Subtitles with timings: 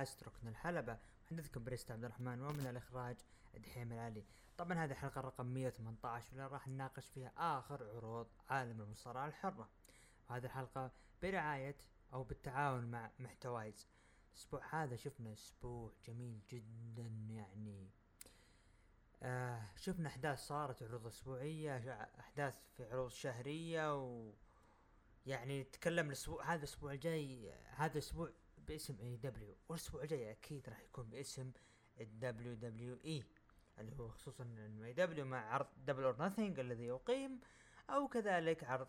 [0.00, 0.98] بودكاست ركن الحلبة.
[1.26, 3.16] محدثكم بريست عبد الرحمن ومن الإخراج
[3.54, 4.24] دحيم العلي.
[4.58, 9.68] طبعا هذه الحلقة رقم 118 واللي راح نناقش فيها آخر عروض عالم المصارعة الحرة.
[10.30, 10.90] وهذه الحلقة
[11.22, 11.76] برعاية
[12.12, 13.86] أو بالتعاون مع محتوايز.
[14.32, 17.90] الأسبوع هذا شفنا أسبوع جميل جدا يعني.
[19.22, 24.32] آه شفنا أحداث صارت عروض أسبوعية أحداث في عروض شهرية و
[25.26, 28.30] يعني نتكلم الأسبوع هذا الأسبوع الجاي هذا الأسبوع
[28.70, 31.52] باسم AEW والأسبوع الجاي أكيد راح يكون باسم
[32.00, 33.24] ال WWE
[33.78, 37.40] اللي هو خصوصا إنه AEW مع عرض Double or Nothing الذي يقيم
[37.90, 38.88] أو كذلك عرض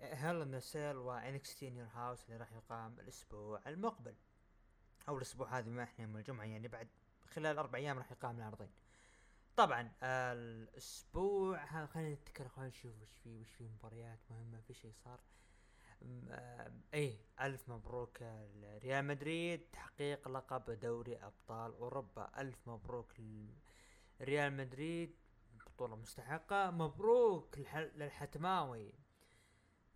[0.00, 4.14] Hell in a Cell و NXT In Your House اللي راح يقام الأسبوع المقبل.
[5.08, 6.88] أو الأسبوع هذا ما إحنا يوم الجمعة يعني بعد
[7.26, 8.70] خلال أربع أيام راح يقام العرضين.
[9.56, 15.20] طبعا الأسبوع خلينا نتكلم خلينا نشوف وش في وش في مباريات مهمة في شيء صار.
[16.94, 18.22] إيه ألف مبروك
[18.82, 19.60] ريال مدريد.
[19.72, 22.30] تحقيق لقب دوري أبطال أوروبا.
[22.38, 23.12] ألف مبروك
[24.20, 25.16] ريال مدريد.
[25.66, 26.70] بطولة مستحقة.
[26.70, 28.92] مبروك للحتماوي.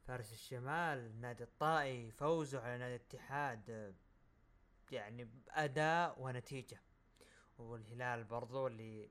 [0.06, 3.94] فارس الشمال نادي الطائي فوزه على نادي الاتحاد.
[4.90, 6.80] يعني بأداء ونتيجة.
[7.58, 9.10] والهلال برضو اللي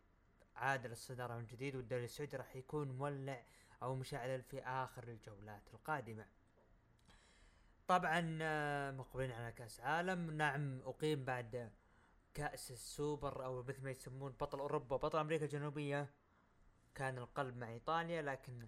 [0.56, 3.46] عاد للصدارة من جديد والدوري السعودي راح يكون مولع
[3.84, 6.26] أو مشعل في آخر الجولات القادمة.
[7.88, 10.32] طبعا آه، مقبلين على كأس عالم.
[10.32, 11.72] نعم أقيم بعد
[12.34, 16.10] كأس السوبر أو مثل ما يسمون بطل أوروبا بطل أمريكا الجنوبية.
[16.96, 18.68] كان القلب مع إيطاليا لكن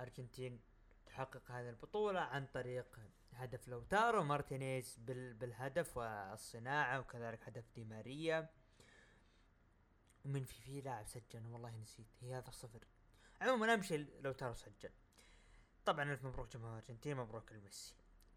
[0.00, 0.60] أرجنتين
[1.06, 2.98] تحقق هذه البطولة عن طريق
[3.32, 8.50] هدف لوتارو مارتينيز بالهدف والصناعة وكذلك هدف دي ماريا.
[10.24, 12.84] ومن في في لاعب سجل والله نسيت هي هذا صفر.
[13.40, 14.90] عموما أمشي لو ترى سجل.
[15.84, 17.94] طبعا ألف مبروك جمهور الارجنتين مبروك لميسي.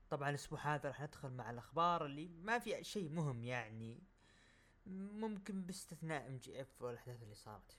[0.10, 4.04] طبعا الأسبوع هذا راح ندخل مع الأخبار اللي ما في شيء مهم يعني.
[4.86, 7.78] ممكن باستثناء MJF والأحداث اللي صارت.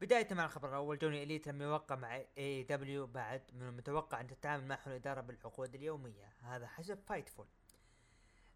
[0.00, 4.66] بداية مع الخبر الأول جوني إليت لم يوقع مع AEW بعد من المتوقع أن تتعامل
[4.66, 6.32] معه الإدارة بالعقود اليومية.
[6.40, 7.46] هذا حسب Fightful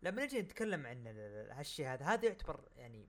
[0.05, 1.07] لما نجي نتكلم عن
[1.51, 3.09] هالشيء هذا هذا يعتبر يعني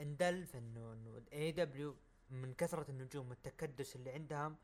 [0.00, 1.96] اندل في إنه AEW
[2.30, 4.56] من كثرة النجوم والتكدس اللي عندهم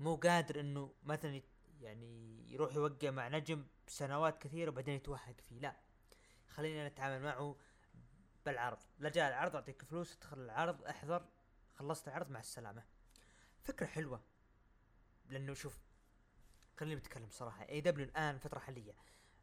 [0.00, 1.42] مو قادر إنه مثلا
[1.80, 5.60] يعني يروح يوقع مع نجم سنوات كثيرة وبعدين يتوهق فيه.
[5.60, 5.76] لا
[6.48, 7.56] خلينا نتعامل معه
[8.46, 8.78] بالعرض.
[8.98, 11.28] لا جاء العرض أعطيك فلوس ادخل العرض احضر
[11.74, 12.84] خلصت العرض مع السلامة.
[13.62, 14.22] فكرة حلوة
[15.26, 15.78] لأنه شوف
[16.76, 17.68] خليني بتكلم صراحة.
[17.68, 18.96] AEW الآن فترة حالية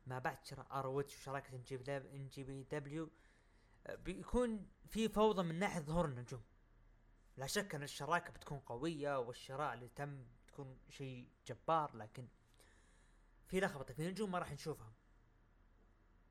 [0.06, 3.12] ما بعد شراء ROH وشراكة NJPW
[3.90, 6.44] بيكون في فوضى من ناحية ظهور النجوم.
[7.38, 12.28] لا شك أن الشراكة بتكون قوية والشراء اللي تم تكون شيء جبار لكن
[13.48, 14.94] في لخبطة في نجوم ما راح نشوفهم.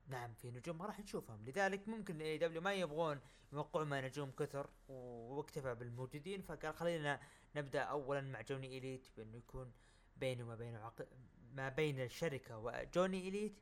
[0.07, 1.45] نعم في نجوم ما راح نشوفهم.
[1.45, 3.19] لذلك ممكن AEW ما يبغون
[3.53, 7.19] يوقعوا مع نجوم كثر واكتفى بالموجودين فقال خلينا
[7.55, 9.71] نبدأ اولا مع جوني اليت بأنه يكون
[10.17, 11.07] بينه وما بينه عقد
[11.53, 13.59] ما بين الشركة وجوني اليت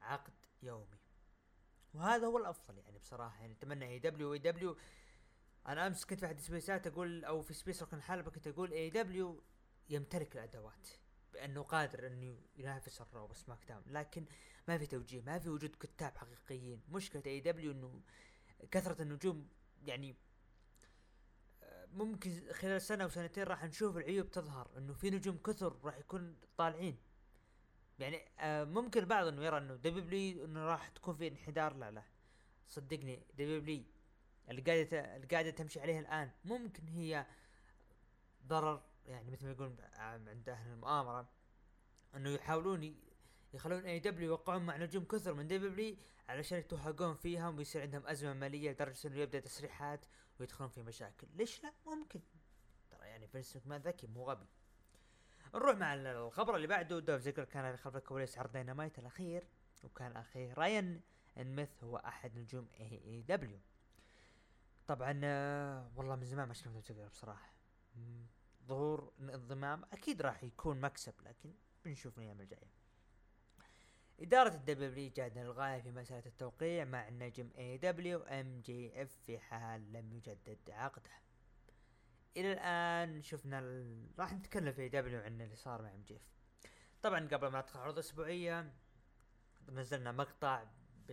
[0.00, 0.32] عقد
[0.62, 0.98] يومي.
[1.94, 3.40] وهذا هو الأفضل يعني بصراحة.
[3.40, 4.76] يعني اتمنى اي دبليو اي دبليو
[5.66, 8.46] أنا أمس كنت في أحد ال spaces ات أقول أو في space ركن الحلبة كنت
[8.46, 9.42] أقول AEW
[9.88, 10.88] يمتلك الأدوات
[11.32, 14.24] بأنه قادر أنه ينافس الرو وسماك داون لكن
[14.68, 16.80] ما في توجيه ما في وجود كتاب حقيقيين.
[16.88, 18.00] مشكلة AEW إنه
[18.70, 19.48] كثرة النجوم
[19.84, 20.16] يعني
[21.92, 26.36] ممكن خلال سنة أو سنتين راح نشوف العيوب تظهر إنه في نجوم كثر راح يكون
[26.56, 26.96] طالعين.
[27.98, 32.02] يعني آه ممكن البعض إنه يرى إنه دبليو إنه راح تكون في انحدار لا لا.
[32.66, 33.84] صدقني دبليو
[34.48, 37.26] اللي قاعدة اللي قاعدة تمشي عليه الآن ممكن هي
[38.46, 41.28] ضرر يعني مثل ما يقولون عند أهل المؤامرة
[42.14, 42.96] إنه يحاولون
[43.54, 45.96] يخلون اي دبليو يوقعون مع نجوم كثر من دبليو
[46.28, 50.06] علشان يتوهقون فيهم ويصير عندهم أزمة مالية لدرجة إنه يبدأ تسريحات
[50.40, 51.26] ويدخلون في مشاكل.
[51.34, 52.20] ليش لا؟ ممكن.
[52.90, 54.46] ترى يعني فينس ما ذكي مو غبي.
[55.54, 56.98] نروح مع الخبر اللي بعده.
[56.98, 59.46] دولف زيجلر كان خلف الكواليس عرض دينامايت الأخير
[59.84, 61.00] وكان اخيه راين
[61.38, 63.58] نيميث هو أحد نجوم AEW
[64.86, 67.52] طبعا آه، والله من زمان ما شفنا دولف زيجلر بصراحة.
[68.66, 72.70] ظهور انضمام أكيد راح يكون مكسب لكن بنشوف الأيام الجاية.
[74.20, 80.70] إدارة الدبليو جادة للغاية في مسألة التوقيع مع النجم AEW MJF في حال لم يجدد
[80.70, 81.10] عقده.
[82.36, 84.06] إلى الآن شفنا ال...
[84.18, 86.22] راح نتكلم في دبليو عن اللي صار مع MJF
[87.02, 88.72] طبعا قبل ما ندخل عروض أسبوعية
[89.68, 90.64] نزلنا مقطع
[91.08, 91.12] ب...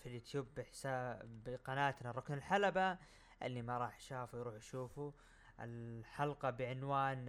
[0.00, 2.98] في اليوتيوب بحساب بقناتنا ركن الحلبة
[3.42, 5.14] اللي ما راح شافه يروح يشوفه.
[5.60, 7.28] الحلقة بعنوان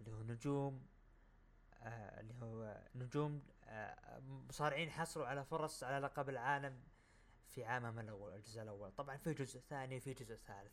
[0.00, 0.86] اللي هو نجوم
[1.82, 6.80] اللي هو نجوم آه، مصارعين حصلوا على فرص على لقب العالم
[7.48, 8.92] في عامهم الأول الجزء الأول.
[8.92, 10.72] طبعا في جزء ثاني وفي جزء ثالث.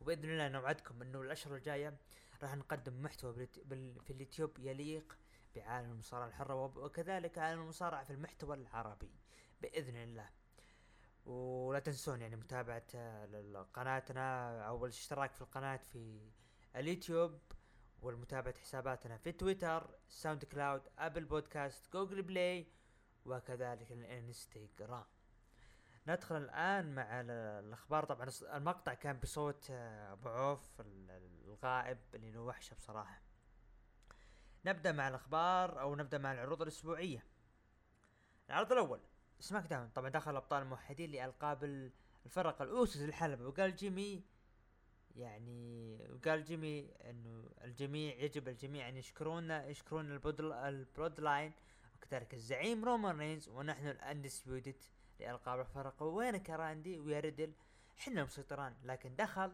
[0.00, 1.98] وبإذن الله نوعدكم إنه الاشهر الجاية
[2.42, 3.46] راح نقدم محتوى
[4.00, 5.18] في اليوتيوب يليق
[5.56, 9.10] بعالم المصارعة الحرة وكذلك عالم المصارعة في المحتوى العربي
[9.60, 10.28] بإذن الله.
[11.26, 12.82] ولا تنسون يعني متابعة
[13.74, 16.20] قناتنا أو الاشتراك في القناة في
[16.76, 17.38] اليوتيوب
[18.02, 22.66] والمتابعة حساباتنا في تويتر ساوند كلاود أبل بودكاست جوجل بلاي
[23.26, 25.04] وكذلك الإنستغرام.
[26.08, 28.04] ندخل الآن مع الأخبار.
[28.04, 33.22] طبعا المقطع كان بصوت آه، أبو عوف الغائب اللي له وحشة بصراحة.
[34.64, 37.24] نبدأ مع الأخبار أو نبدأ مع العروض الأسبوعية.
[38.48, 39.00] العرض الأول.
[39.40, 39.88] سماك داون.
[39.88, 41.64] طبعا دخل أبطال الموحدين لألقاب
[42.26, 44.22] الفرق الأوسوس الحلبة وقال جيمي
[45.16, 51.52] يعني وقال جيمي إنه الجميع يجب الجميع أن يشكرون يشكرون ال Bloodline
[51.96, 54.82] وكذلك الزعيم رومان رينز ونحن ال undisputed
[55.20, 56.02] لألقاب الفرق.
[56.02, 57.52] وينك يا راندي؟ ويا ريدل؟
[57.98, 58.74] إحنا مسيطران.
[58.84, 59.52] لكن دخل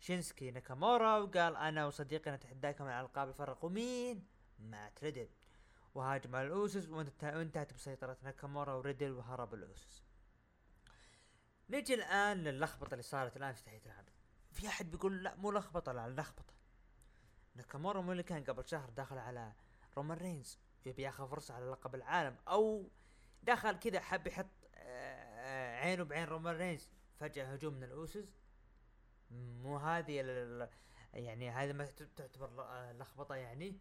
[0.00, 3.64] شينسكي ناكامورا وقال أنا وصديقي نتحداكم على ألقاب الفرق.
[3.64, 4.26] ومين؟
[4.58, 5.28] مات ريدل.
[5.94, 10.04] وهاجم على الأوسوس وانتهت بسيطرة ناكامورا وريدل وهرب الأوسوس.
[11.70, 14.08] نجي الآن للخبطة اللي صارت الآن في تحية العرض
[14.52, 16.54] في أحد بيقول لا مو لخبطة لا لخبطة.
[17.54, 19.52] ناكامورا مو اللي كان قبل شهر داخل على
[19.96, 22.90] رومان رينز يبي ياخذ فرصة على لقب العالم أو
[23.42, 26.88] دخل كذا حب يحط آه، عينه بعين رومان رينز
[27.20, 28.34] فجأة هجوم من الأوسوس.
[29.30, 30.12] مو هذه
[31.14, 31.84] يعني هذه ما
[32.16, 32.50] تعتبر
[32.92, 33.78] لخبطة يعني.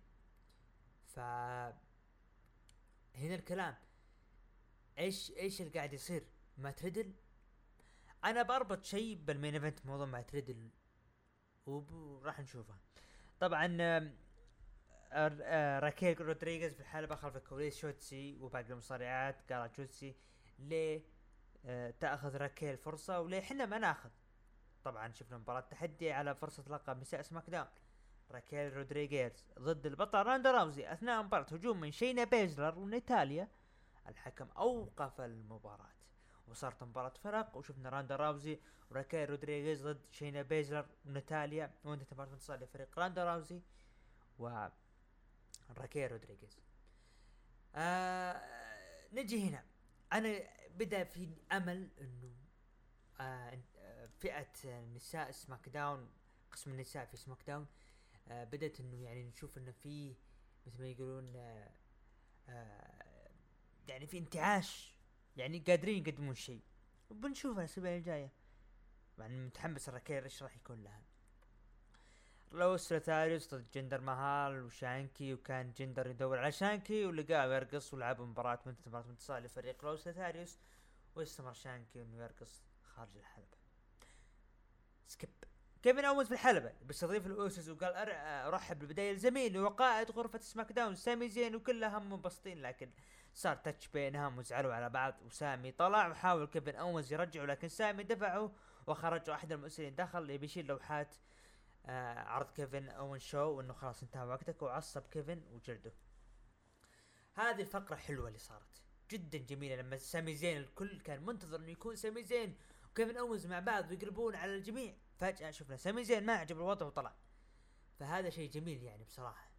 [1.06, 1.20] ف
[3.18, 3.76] هنا الكلام.
[4.98, 7.14] إيش إيش اللي قاعد يصير؟ مات ريدل
[8.26, 10.70] أنا بربط شيء بال main event موضوع مات ريدل
[11.66, 12.76] وراح نشوفه.
[13.40, 13.78] طبعا
[15.80, 20.16] راكيل رودريغيز في الحلبة خلف الكواليس شوتسي وباقي المصارعات قالت شوتسي
[20.60, 21.02] ليه
[21.66, 24.10] آه تأخذ راكيل فرصة وليه إحنا ما ناخذ؟
[24.84, 27.68] طبعا شفنا مباراة تحدي على فرصة لقب نساء سماك داون.
[28.32, 33.48] راكيل رودريغيز ضد البطل راندا راوزي أثناء مباراة هجوم من شينا بيزلر ونيتاليا
[34.08, 35.92] الحكم أوقف المباراة.
[36.48, 38.60] وصارت مباراة فرق وشفنا راندا راوزي
[38.92, 43.62] وراكيل رودريغيز ضد شينا بيزلر ونيتاليا وانتهت مباراة انتصار لفريق راندا راوزي
[44.40, 44.68] و
[45.78, 46.60] راكيل رودريغيز.
[47.76, 48.42] آه
[49.14, 49.64] نجي هنا.
[50.14, 50.40] أنا
[50.70, 52.36] بدأ في أمل إنه
[53.20, 53.60] آه
[54.20, 56.10] فئة نساء سماك داون
[56.52, 57.87] قسم النساء في سماك داون آه
[58.30, 60.16] بدأت إنه يعني نشوف إنه في
[60.68, 61.72] مثل ما يقولون آه
[62.50, 63.30] آه
[63.88, 64.96] يعني في انتعاش
[65.38, 66.62] يعني قادرين يقدمون شيء.
[67.10, 68.32] وبنشوف الاسابيع الجاية
[69.20, 71.02] يعني متحمس لراكيل إيش راح يكون لها.
[72.52, 78.60] لوس لوثاريوس ضد جندر مهال وشانكي وكان جندر يدور على شانكي ولقاه يرقص ولعبوا مباراة
[78.66, 79.86] وانتهت مباراة انتصار لفريق.
[79.86, 80.58] لوس لوثاريوس
[81.16, 83.58] واستمر شانكي إنه يرقص خارج الحلبة
[85.08, 85.30] سكيب
[85.84, 87.94] كيفن اونز في الحلبة؟ بيستضيف الاوسوز وقال
[88.48, 90.96] ارحب بالبداية لزميلي وقائد غرفة سماك داون.
[90.96, 92.92] سامي زين وكلهم منبسطين لكن
[93.34, 98.52] صار touch بينهم وزعلوا على بعض وسامي طلع وحاول كيفن اونز يرجعه لكن سامي دفعه
[98.88, 101.16] وخرج واحد المراسلين دخل يبي يشيل لوحات
[101.86, 105.94] آه عرض كيفن اونز show وانه خلاص انتهى وقتك وعصب كيفن وجلده.
[107.34, 109.76] هذه الفقرة حلوة اللي صارت جدا جميلة.
[109.76, 112.56] لما سامي زين الكل كان منتظر إنه يكون سامي زين
[112.92, 114.94] وكيفن اونز مع بعض ويقلبون على الجميع.
[115.20, 117.16] فجأة شفنا سامي زين ما عجب الوضع وطلع.
[118.00, 119.52] فهذا شيء جميل يعني بصراحة.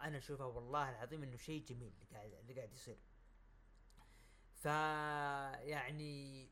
[0.00, 2.98] أنا أشوفه والله العظيم إنه شيء جميل اللي قاعد اللي قاعد يصير.
[4.54, 6.50] ف يعني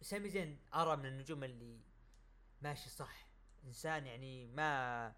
[0.00, 1.80] سامي زين أرى من النجوم اللي
[2.62, 3.26] ماشي صح.
[3.64, 5.14] إنسان يعني ما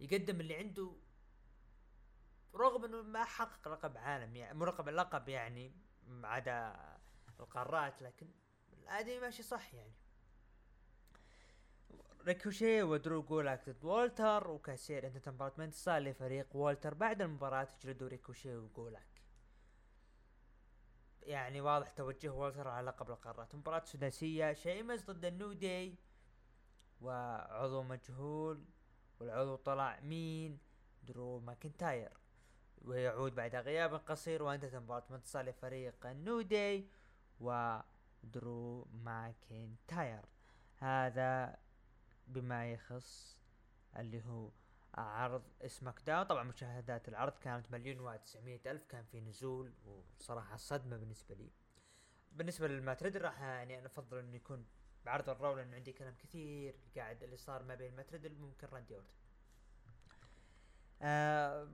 [0.00, 0.96] يقدم اللي عنده
[2.54, 5.72] رغم إنه ما حقق لقب عالم يعني مو لقب لقب يعني
[6.24, 6.76] عدا
[7.40, 8.30] القارات لكن
[8.72, 9.92] الآدمي ماشي صح يعني.
[12.26, 18.56] ريكوشي ودرو جولاك ضد والتر وكايزر وانتهت مباراة انتصار لفريق والتر بعد المباراة جلدوا ريكوشي
[18.56, 19.22] وجولاك
[21.22, 23.54] يعني واضح توجه والتر على لقب القارات.
[23.54, 25.94] مباراة سداسية شيمس ضد النو داي
[27.00, 28.64] وعضو مجهول
[29.20, 30.58] والعضو طلع مين؟
[31.02, 32.12] درو ماكنتاير.
[32.82, 36.88] ويعود بعد غياب قصير وانتهت مباراة بانتصار لفريق النو داي
[37.40, 40.24] ودرو ماكنتاير.
[40.76, 41.56] هذا
[42.26, 43.40] بما يخص
[43.96, 44.50] اللي هو
[44.94, 50.96] عرض سماك داون طبعا مشاهدات العرض كانت مليون وتسعمية ألف كان في نزول وصراحة صدمة
[50.96, 51.50] بالنسبة لي.
[52.32, 54.66] بالنسبة لمات ريدل صراحة يعني أنا أفضل إنه يكون
[55.04, 58.94] بعرض الرو لأنه عندي كلام كثير قاعد اللي صار ما بين مات ريدل ممكن راندي
[58.94, 59.14] أورتن.
[61.02, 61.68] آه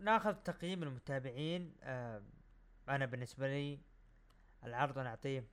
[0.00, 1.76] ناخذ تقييم المتابعين.
[1.82, 2.22] آه
[2.88, 3.80] أنا بالنسبة لي
[4.64, 5.44] العرض أنا أعطيه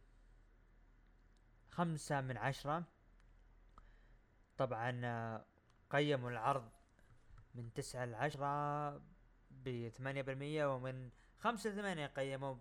[1.69, 2.83] خمسة من عشرة.
[4.57, 5.43] طبعا
[5.89, 6.69] قيموا العرض
[7.55, 9.01] من تسعة لعشرة
[9.65, 11.09] بثمانية بالمية ومن
[11.39, 12.59] خمسة لثمانية قيموه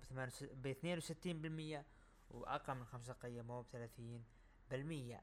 [0.54, 1.86] باثنين وستين بالمية
[2.30, 4.24] وأقل من خمسة قيموه بثلاثين
[4.70, 5.22] بالمية.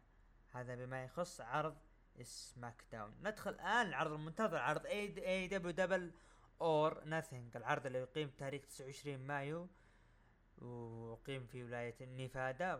[0.51, 1.77] هذا بما يخص عرض
[2.23, 8.65] سماك داون ندخل الآن العرض المنتظر عرض AEW Double or Nothing العرض اللي يقيم تاريخ
[8.65, 9.67] 29 مايو
[10.61, 12.79] وقيم في ولاية نيفادا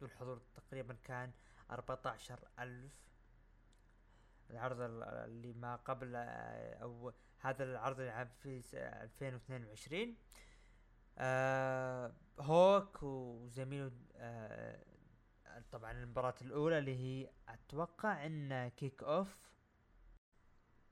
[0.00, 1.32] والحضور تقريبا كان
[1.74, 2.92] 14 ألف.
[4.50, 8.62] العرض اللي ما قبل أو هذا العرض اللي في
[9.02, 10.16] 2022
[11.18, 14.84] آه هوك وزميله آه
[15.72, 19.52] طبعا المباراة الأولى اللي هي أتوقع إن kick off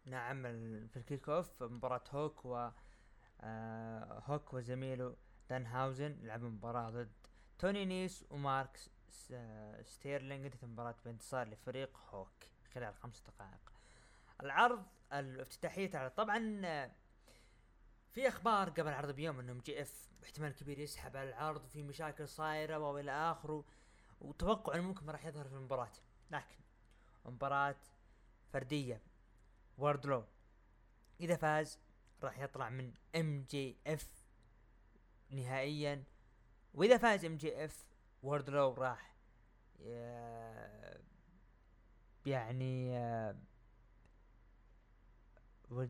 [0.04, 0.42] نعم
[0.88, 2.70] في ال kick off مباراة هوك و
[3.40, 5.16] آه هوك وزميله
[5.50, 7.12] دان هاوزن لعبوا مباراة ضد
[7.58, 8.78] توني نيس ومارك
[9.84, 13.72] ستيرلينج انتهت المباراة بانتصار لفريق هوك خلال خمس دقائق.
[14.42, 16.60] العرض الافتتاحية طبعا
[18.12, 22.28] في أخبار قبل العرض بيوم إم جي إف احتمال كبير يسحب على العرض وفي مشاكل
[22.28, 23.64] صايرة والى آخره
[24.20, 25.92] وتوقع إنه ممكن ما راح يظهر في المباراة.
[26.30, 26.56] لكن
[27.24, 27.76] مباراة
[28.52, 29.00] فردية
[29.78, 30.24] ووردلو
[31.20, 31.78] إذا فاز
[32.22, 34.24] راح يطلع من إم جي إف
[35.30, 36.04] نهائيا
[36.74, 37.89] وإذا فاز إم جي إف
[38.22, 39.16] ووردلو راح.
[42.26, 42.96] يعني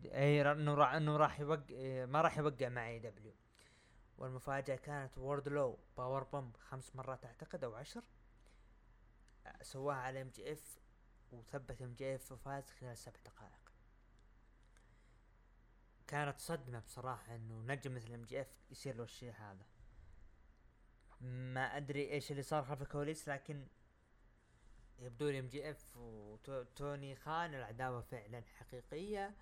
[0.05, 3.35] إي إنه راح إنه راح يوقع ما راح يوقع مع AEW.
[4.19, 8.03] والمفاجأة كانت ووردلو power bomb خمس مرات أعتقد أو عشر.
[9.63, 10.79] سواها على ام جي اف
[11.33, 13.73] وثبت ام جي اف وفاز خلال سبع دقائق.
[16.07, 19.67] كانت صدمة بصراحة إنه نجم مثل ام جي اف يصير له الشيء هذا.
[21.21, 23.67] ما أدري إيش اللي صار خلف الكواليس لكن
[24.99, 29.35] يبدو لي إم جي إف وتوني خان العداوة فعلا حقيقية.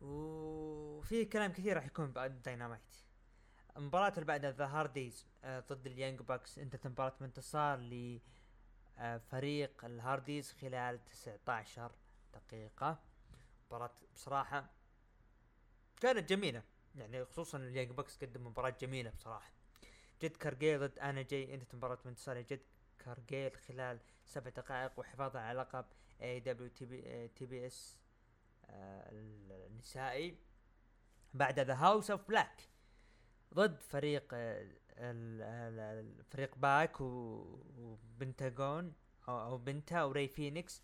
[0.00, 2.96] وفي كلام كثير راح يكون بعد داينامايت
[3.76, 8.20] المباراة اللي بعدها ذا هارديز ضد اليانج باكس انتهت المباراة بانتصار ل
[8.98, 9.20] آه،
[9.84, 11.92] الهارديز خلال 19
[12.34, 12.98] دقيقة.
[13.66, 14.70] مباراة بصراحة
[16.00, 16.62] كانت جميلة.
[16.94, 19.50] يعني خصوصا ال Young Bucks قدم مباراة جميلة بصراحة.
[20.22, 22.62] جيد كارجيل ضد أنا جاي انتهت مباراة بانتصار جيد
[22.98, 25.84] كارجيل خلال سبع دقائق وحفاظا على لقب
[26.22, 27.98] AEW TBS
[28.70, 30.38] النسائي.
[31.34, 32.68] بعد The House of Black
[33.54, 34.28] ضد فريق
[34.98, 38.94] الفريق باك وبنتاغون
[39.28, 40.82] أو بنتا وراي فينيكس.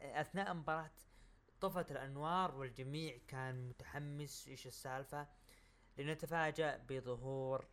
[0.00, 0.90] أثناء المباراة
[1.60, 4.48] طفت الأنوار والجميع كان متحمس.
[4.48, 5.28] إيش السالفة؟
[5.98, 7.66] لنتفاجأ بظهور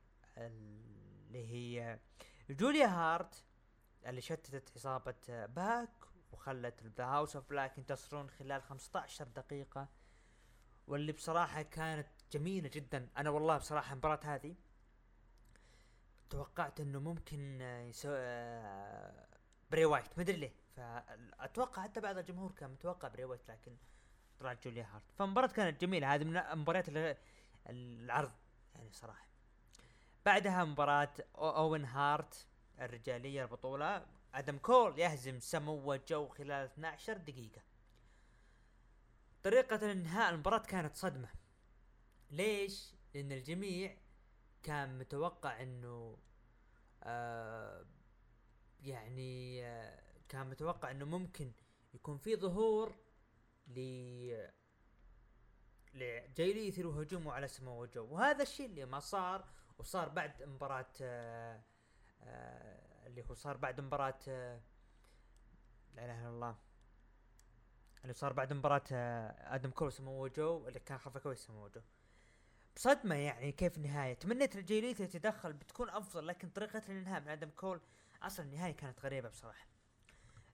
[0.48, 2.00] اللي هي
[2.50, 3.43] جوليا هارت
[4.05, 5.89] اللي شتتت عصابة باك
[6.31, 9.88] وخلت The House of Black ينتصرون خلال 15 دقيقة
[10.88, 13.10] واللي بصراحة كانت جميلة جدا.
[13.17, 14.55] أنا والله بصراحة المباراة هذه
[16.29, 19.27] توقعت إنه ممكن يسوي آه،
[19.72, 20.17] بري وايت.
[20.17, 20.53] ما أدري ليه.
[20.75, 23.77] فأتوقع حتى بعض الجمهور كان متوقع بري وايت لكن
[24.39, 25.12] طلعت جوليا هارت.
[25.12, 26.15] فالمباراة كانت جميلة.
[26.15, 27.17] هذه من مباريات
[27.69, 28.31] العرض
[28.75, 29.28] يعني صراحة.
[30.29, 32.48] بعدها مباراة أوين هارت
[32.79, 34.05] الرجالية البطولة.
[34.33, 37.62] آدم كول يهزم سمو جو خلال 12 دقيقة.
[39.43, 41.29] طريقة انهاء المباراة كانت صدمة.
[42.31, 43.98] ليش؟ لأن الجميع
[44.63, 46.17] كان متوقع إنه
[47.03, 47.86] آه
[48.79, 51.51] يعني آه كان متوقع إنه ممكن
[51.93, 52.95] يكون في ظهور
[53.67, 53.79] ل
[55.93, 61.62] لجاي يثيروا هجومه على سمو جو وهذا الشيء اللي ما صار وصار بعد مباراة آه
[62.24, 64.59] آه اللي هو صار بعد مباراة آه
[65.95, 66.55] لا إله إلا الله.
[68.03, 71.81] اللي صار بعد مباراة آه آدم كول سمو جو اللي كان خلفه كويس سمو جو.
[72.75, 77.50] بصدمة يعني كيف النهاية تمنيت الجي ليثال يتدخل بتكون أفضل لكن طريقة الانهاء من آدم
[77.50, 77.81] كول
[78.24, 79.65] أصلا النهاية كانت غريبة بصراحة.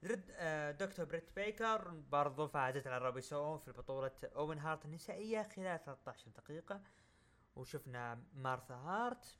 [0.03, 5.43] رد آه دكتور بريت بيكر برضو فازت على روبي سوهو في بطولة اوين هارت النسائية
[5.43, 6.81] خلال 13 دقيقة.
[7.55, 9.37] وشفنا مارثا هارت.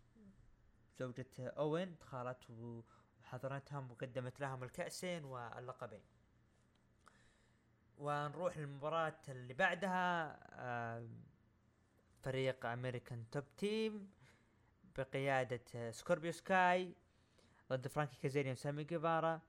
[1.00, 6.02] زوجة أوين دخلت وحضرتهم وقدمت لهم الكأسين واللقبين.
[7.98, 10.40] ونروح للمباراة اللي بعدها
[12.24, 14.12] فريق American Top Team
[14.98, 16.96] بقيادة سكوربيو سكاي
[17.70, 19.42] ضد فرانكي كازيريان وسامي جيفارا.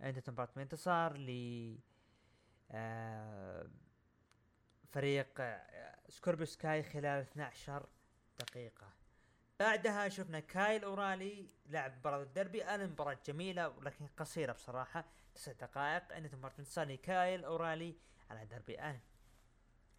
[0.00, 1.78] انتهت المباراة بانتصار ل
[4.92, 7.86] فريق آه، سكوربيو سكاي خلال 12
[8.40, 8.92] دقيقة.
[9.60, 15.04] بعدها شفنا كايل أورايلي لعب مباراة ضد دربي ألن مباراة جميلة ولكن قصيرة بصراحة
[15.34, 17.94] تسع دقائق انتهت مباراة انتصار كايل أورايلي
[18.30, 18.80] على دربي.
[18.80, 19.00] الن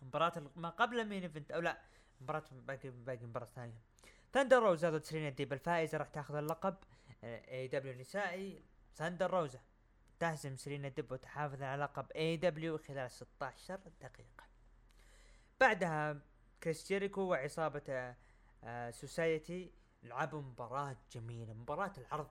[0.01, 1.81] مباراة ما قبل ال main event أو لا
[2.22, 3.81] مباراة باقي باقي مباراة ثانية.
[4.34, 6.75] ثاندر روزا ضد سيرينا ديب الفائزة راح تاخذ اللقب.
[7.24, 8.63] AEW نسائي
[8.96, 9.60] ثاندر روزا
[10.19, 14.43] تهزم سيرينا ديب وتحافظ على لقب AEW خلال 16 دقيقة.
[15.60, 16.19] بعدها
[16.63, 18.15] كريس جيريكو وعصابة
[18.63, 19.71] آه Society
[20.03, 22.27] لعبوا مباراة جميلة مباراة العرض.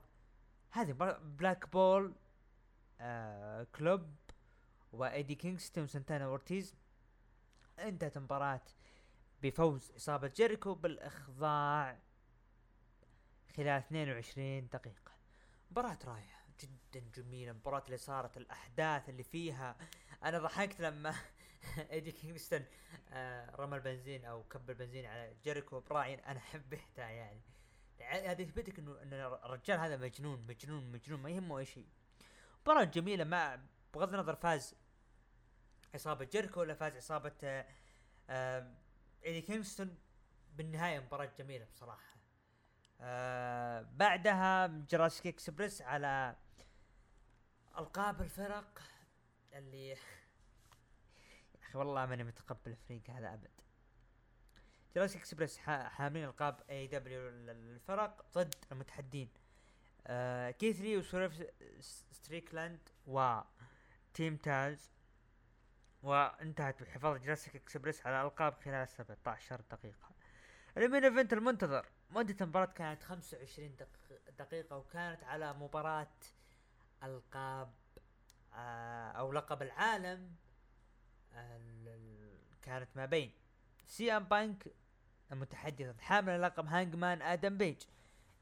[0.71, 0.91] هذه
[1.21, 2.15] Blackpool
[3.01, 4.15] آه Club
[4.91, 6.75] و ايدي كينغستون وسنتانا اورتيز
[7.79, 8.61] انتهت المباراة
[9.43, 11.99] بفوز عصابة جيريكو بالإخضاع
[13.55, 15.11] خلال 22 دقيقة.
[15.71, 19.77] مباراة رائعة جدا جميلة مباراة اللي صارت الأحداث اللي فيها.
[20.23, 21.15] أنا ضحكت لما
[21.91, 22.65] ايدي كينغستون
[23.09, 27.41] آه رمى البنزين أو كب البنزين على جيريكو براين أنا حبيتها يعني.
[28.01, 31.87] هذا يثبت لك انه ان الرجال هذا مجنون مجنون مجنون ما يهمه أي شيء.
[32.61, 34.75] مباراة جميلة ما بغض النظر فاز
[35.93, 37.65] عصابة جيريكو ولا فاز عصابة آه
[38.29, 38.73] آه
[39.25, 39.97] ايدي كينغستون
[40.55, 42.15] بالنهاية مباراة جميلة بصراحة.
[43.01, 46.35] آه بعدها Jurassic Express على
[47.77, 48.81] ألقاب الفرق
[49.53, 49.95] اللي
[51.69, 53.51] أخي والله ماني متقبل الفريق هذا أبد.
[54.95, 59.29] Jurassic Express حاملين ألقاب AEW للفرق ضد المتحدين.
[60.07, 61.43] آه كيث لي وسويرف
[62.11, 63.41] ستريكلاند و
[64.13, 64.91] Team Taz
[66.03, 70.09] وانتهت بحفاظ Jurassic Express على الالقاب خلال 17 دقيقة.
[70.77, 71.85] ال main event المنتظر.
[72.09, 73.75] مدة المباراة كانت 25
[74.39, 76.17] دقيقة وكانت على مباراة
[77.03, 77.73] ألقاب
[78.53, 80.35] آه أو لقب العالم.
[82.61, 83.31] كانت ما بين
[83.85, 84.73] سي ام بانك
[85.31, 87.81] المتحدي حامل لقب هانجمان آدم بيج.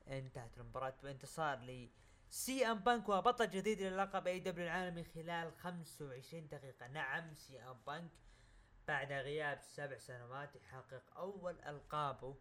[0.07, 1.89] انتهت المباراة بانتصار ل
[2.29, 6.87] سي ام بانك وبطل جديد للقب AEW العالمي خلال 25 دقيقة.
[6.87, 8.11] نعم سي ام بانك
[8.87, 12.35] بعد غياب سبع سنوات يحقق أول ألقابه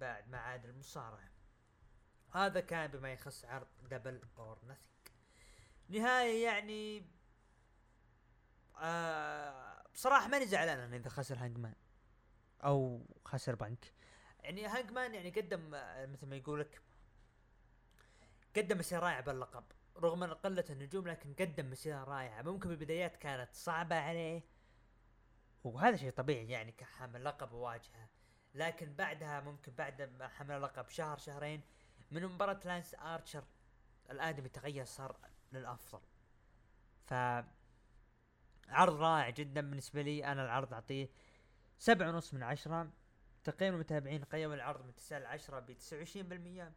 [0.00, 1.30] بعد ما عاد المصارعة.
[2.34, 4.94] هذا كان بما يخص عرض Double or Nothing
[5.88, 7.04] نهاية يعني
[8.76, 9.43] آه
[9.94, 11.74] بصراحة ماني زعلان أنا إذا خسر هانجمان
[12.64, 13.92] أو خسر بانك
[14.40, 15.70] يعني هانجمان يعني قدم
[16.12, 16.82] مثل ما يقول لك
[18.56, 19.64] قدم مسيرة رائعة باللقب.
[19.96, 22.42] رغم إن قلة النجوم لكن قدم مسيرة رائعة.
[22.42, 24.42] ممكن بالبدايات كانت صعبة عليه
[25.64, 28.08] وهذا شيء طبيعي يعني كحامل لقب وواجهة
[28.54, 31.60] لكن بعدها ممكن بعد ما حمل اللقب شهر شهرين
[32.10, 33.44] من مباراة لانس ارشر
[34.10, 35.16] الآدمي تغير صار
[35.52, 36.00] للأفضل.
[37.06, 37.14] ف
[38.68, 40.24] عرض رائع جدا بالنسبة لي.
[40.24, 41.08] أنا العرض أعطيه
[41.78, 42.90] سبعة ونص من عشرة.
[43.44, 46.72] تقييم المتابعين قيموا العرض من تسعة لعشرة ب 29%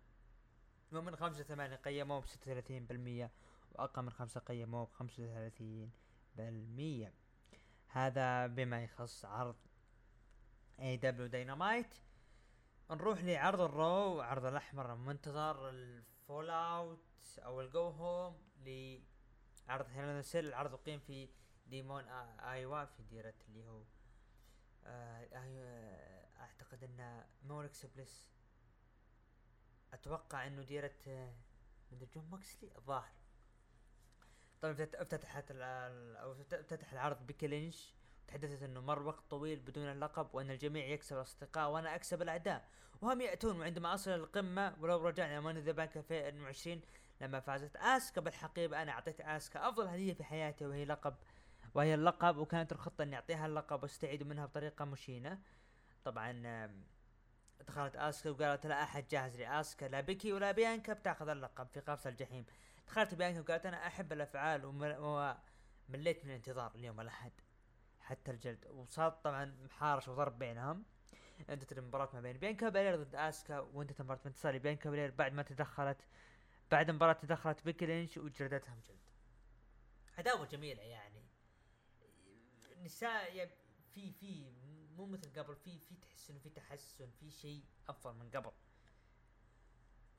[0.91, 3.29] ومن خمسة ثمانية قيموه ب 36%
[3.71, 7.11] وأقل من خمسة قيموه ب 35%
[7.87, 9.55] هذا بما يخص عرض
[10.79, 11.95] AEW Dynamite
[12.91, 14.21] نروح لعرض ال Raw.
[14.21, 15.69] عرض الأحمر المنتظر.
[15.69, 20.47] ال fallout أو ال go home لعرض Hell in a Cell.
[20.47, 21.29] العرض اقيم في
[21.69, 22.03] ديمون
[22.39, 23.83] ايوا في ديرة اللي هو
[24.85, 28.29] آه أعتقد ان موركس بليس
[29.93, 30.65] أتوقع إنه
[31.07, 31.33] آه
[31.91, 33.11] من جون ماكسلي؟ الظاهر.
[34.61, 37.93] طبعا افتتحت أو افتتح العرض بيكي لينش
[38.27, 42.67] تحدثت إنه مر وقت طويل بدون اللقب وإن الجميع يكسب الأصدقاء وأنا أكسب الأعداء.
[43.01, 44.75] وهم يأتون وعندما أصل القمة.
[44.79, 46.81] ولو رجعنا Money in the Bank 2020
[47.21, 51.15] لما فازت آسكا بالحقيبة أنا أعطيت آسكا أفضل هدية في حياتي وهي لقب
[51.73, 55.39] وهي اللقب وكانت الخطة إني أعطيها اللقب وأستعيد منها بطريقة مشينة.
[56.05, 56.67] طبعا
[57.67, 62.07] دخلت آسكا وقالت لا أحد جاهز لآسكا لا بيكي ولا بيانكا بتاخذ اللقب في قفص
[62.07, 62.45] الجحيم.
[62.87, 67.31] دخلت بيانكا وقالت أنا أحب الأفعال ومليت من الانتظار اليوم الاحد
[68.01, 68.67] حتى الجلد.
[68.67, 70.83] وصار طبعا محارش وضرب بينهم.
[71.49, 75.43] انتهت المباراة ما بين بيانكا بالير ضد آسكا وانتهت المباراة بانتصار بيانكا بالير بعد ما
[75.43, 75.97] تدخلت
[76.71, 78.97] بعد المباراة تدخلت بيكي لينش وجلدتهم جلد.
[80.17, 81.16] عداوة جميلة يعني.
[82.83, 83.49] نساء
[83.93, 84.51] في في
[84.97, 88.51] مو مثل قبل في في تحسن في تحسن في شيء أفضل من قبل.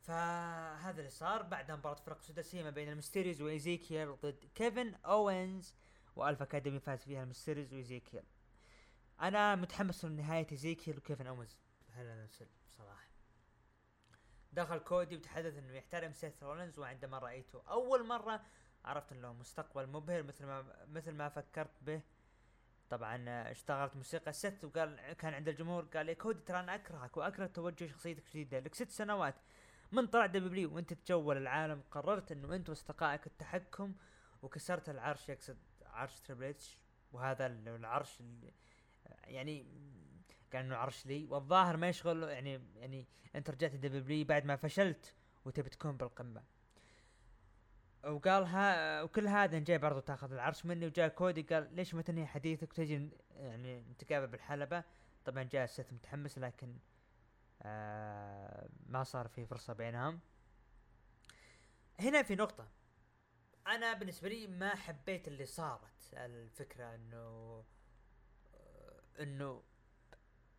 [0.01, 5.75] فهذا اللي صار بعدها مباراة فرق سداسية ما بين المستيريز وايزيكيل ضد كيفن أوينز
[6.17, 8.23] و Alpha Academy فاز فيها المستيريز وايزيكيل
[9.21, 11.59] أنا متحمس لنهاية ايزيكيل وكيفن أوينز.
[11.97, 13.09] نفس بصراحة
[14.53, 18.45] دخل كودي وتحدث إنه يحترم سيث رولنز وعندما رأيته أول مرة
[18.85, 22.01] عرفت إنه مستقبل مبهر مثل ما مثل ما فكرت به.
[22.91, 27.47] طبعا اشتغلت موسيقى سيث وقال كان عند الجمهور قال لي كودي ترى أنا أكرهك وأكره
[27.47, 29.35] توجه شخصيتك الجديدة لك ست سنوات
[29.93, 33.95] من طلع W وأنت تجول العالم قررت إنه انت واصدقائك التحكم
[34.43, 36.79] وكسرت العرش يقصد عرش تريبل إتش
[37.13, 38.53] وهذا العرش اللي
[39.25, 39.67] يعني
[40.53, 45.15] قال إنه عرش لي والظاهر ما يشغل يعني يعني أنت رجعت W بعد ما فشلت
[45.45, 46.43] وتبي تكون بالقمة.
[48.05, 52.27] وقال ها وكل هذا جاي برضو تاخذ العرش مني وجاء كودي قال ليش ما تنهي
[52.27, 54.85] حديثك؟ وتجي يعني نتقابل بالحلبة.
[55.25, 56.79] طبعا جاء سيث متحمس لكن
[57.63, 60.21] آه ما صار في فرصة بينهم.
[62.01, 62.69] هنا في نقطة.
[63.67, 67.65] أنا بالنسبة لي ما حبيت اللي صارت الفكرة إنه
[69.21, 69.63] إنه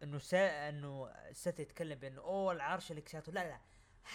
[0.03, 3.59] إنه سا إنه سيث يتكلم بأنه أوه العرش اللي كسرته لا لا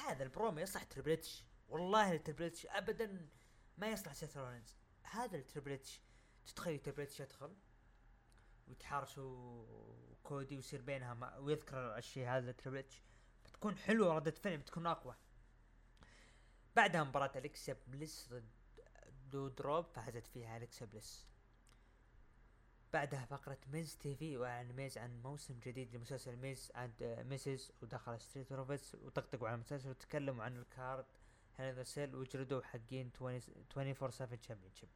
[0.04, 1.20] هذا البرومو يصلح تريبل
[1.68, 3.29] والله التريبل اتش ابدا
[3.79, 4.77] ما يصلح سيث رولينز.
[5.03, 6.00] هذا التريبل اتش
[6.46, 7.57] تتخيل تريبل اتش يدخل
[8.68, 9.64] ويتحارش هو
[10.22, 13.03] كودي ويصير بينها ويذكر الشيء هذا التريبل اتش
[13.44, 15.14] بتكون حلوة ردة فعل بتكون أقوى.
[16.77, 18.35] بعدها مباراة اليكسا بليس
[19.31, 21.27] ضد دودروب فازت فيها اليكسا بليس.
[22.92, 28.53] بعدها فقرة Miz TV وعن ميز عن موسم جديد لمسلسل Miz and Mrs ودخل Street
[28.53, 31.07] Profits وطقطقوا على المسلسل وتكلموا عن ال card
[31.57, 34.88] Hell in a Cell وجردوا حقين 24 7 Championship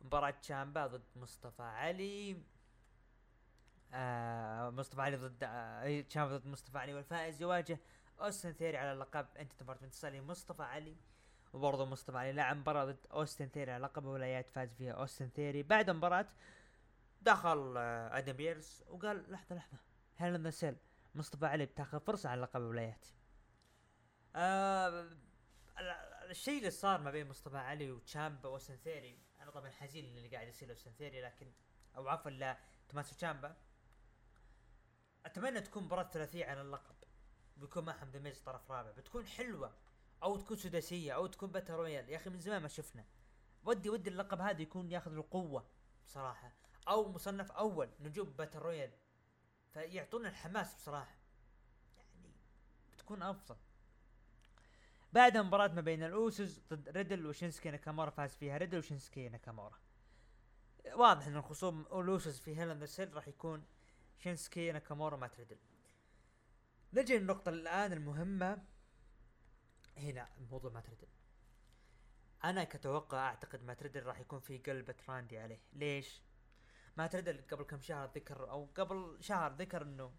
[0.00, 2.42] مباراة تشامبا ضد مصطفى علي.
[3.92, 7.78] آه مصطفى علي ضد آه تشامبا ضد مصطفى علي والفائز يواجه
[8.20, 10.96] أوستن ثيري على اللقب انتهت المباراة بانتصار مصطفى علي.
[11.52, 15.62] وبرضه مصطفى علي لعب مباراة ضد أوستن ثيري على لقب الولايات فاز فيها أوستن ثيري.
[15.62, 16.26] بعد المباراة
[17.22, 19.78] دخل آه آدم بيرس وقال لحظة لحظة
[20.36, 20.76] Hell in a Cell
[21.14, 23.06] مصطفى علي بتاخذ فرصة على لقب الولايات
[24.36, 25.08] آه
[26.30, 30.68] الشيء اللي صار ما بين مصطفى علي وتشامبا ثيري أنا طبعا حزين اللي قاعد يصير
[30.68, 31.52] لاوستن ثيري لكن
[31.96, 33.56] أو عفوا لتوماسو تشامبا
[35.26, 36.94] أتمنى تكون مباراة ثلاثية على اللقب.
[37.56, 38.90] بيكون معهم ذا ميز طرف رابع.
[38.90, 39.76] بتكون حلوة.
[40.22, 41.12] أو تكون سداسية.
[41.12, 42.08] أو تكون battle royal.
[42.08, 43.04] يا أخي من زمان ما شفنا.
[43.64, 45.70] ودي ودي اللقب هذا يكون ياخذ القوة
[46.06, 46.52] بصراحة.
[46.88, 48.92] أو مصنف أول نجوم battle royal.
[49.72, 51.18] فيعطونا الحماس بصراحة.
[51.96, 52.32] يعني
[52.92, 53.56] بتكون أفضل.
[55.14, 58.56] بعدها مباراة ما بين الأوسوس ضد ريدل وشينسكي ناكامورا فاز فيها.
[58.56, 59.78] ريدل وشينسكي ناكامورا.
[60.94, 63.64] واضح إن الخصوم الأوسوس في Hell in a Cell راح يكون
[64.18, 65.56] شينسكي ناكامورا مع ريدل.
[66.92, 68.64] نجي للنقطة الآن المهمة.
[69.96, 71.08] هنا موضوع مات ريدل.
[72.44, 75.60] أنا كتوقع أعتقد مات ريدل راح يكون في قلبة راندي عليه.
[75.72, 76.22] ليش؟
[76.96, 80.12] مات ريدل قبل كم شهر ذكر أو قبل شهر ذكر إنه